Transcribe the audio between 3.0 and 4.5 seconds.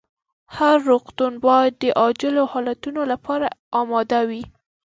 لپاره اماده وي.